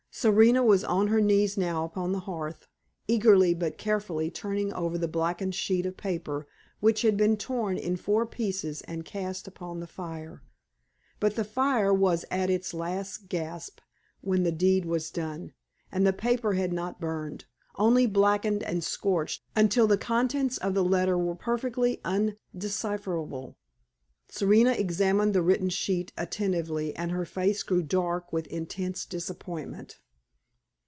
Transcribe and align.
Serena 0.13 0.61
was 0.61 0.83
on 0.83 1.07
her 1.07 1.21
knees 1.21 1.57
now 1.57 1.85
upon 1.85 2.11
the 2.11 2.19
hearth, 2.19 2.67
eagerly 3.07 3.53
but 3.53 3.77
carefully 3.77 4.29
turning 4.29 4.71
over 4.73 4.97
the 4.97 5.07
blackened 5.07 5.55
sheet 5.55 5.85
of 5.85 5.95
paper 5.95 6.45
which 6.81 7.01
had 7.03 7.15
been 7.15 7.37
torn 7.37 7.77
in 7.77 7.95
four 7.95 8.25
pieces 8.25 8.81
and 8.81 9.05
cast 9.05 9.47
upon 9.47 9.79
the 9.79 9.87
fire. 9.87 10.43
But 11.21 11.35
the 11.37 11.45
fire 11.45 11.93
was 11.93 12.25
at 12.29 12.49
its 12.49 12.73
last 12.73 13.29
gasp 13.29 13.79
when 14.19 14.43
the 14.43 14.51
deed 14.51 14.83
was 14.83 15.11
done, 15.11 15.53
and 15.93 16.05
the 16.05 16.13
paper 16.13 16.53
had 16.53 16.73
not 16.73 16.99
burned 16.99 17.45
only 17.77 18.05
blackened 18.05 18.63
and 18.63 18.83
scorched 18.83 19.41
until 19.55 19.87
the 19.87 19.97
contents 19.97 20.57
of 20.57 20.73
the 20.73 20.83
letter 20.83 21.17
were 21.17 21.35
perfectly 21.35 22.01
undecipherable. 22.03 23.55
Serena 24.33 24.71
examined 24.71 25.33
the 25.35 25.41
written 25.41 25.67
sheet 25.67 26.13
attentively, 26.15 26.95
and 26.95 27.11
her 27.11 27.25
face 27.25 27.63
grew 27.63 27.83
dark 27.83 28.31
with 28.31 28.47
intense 28.47 29.05
disappointment. 29.05 29.97